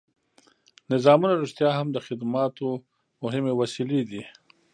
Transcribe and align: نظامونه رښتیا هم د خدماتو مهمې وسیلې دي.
نظامونه 0.91 1.33
رښتیا 1.41 1.69
هم 1.75 1.87
د 1.91 1.97
خدماتو 2.05 2.67
مهمې 3.23 3.53
وسیلې 3.61 4.01
دي. 4.09 4.21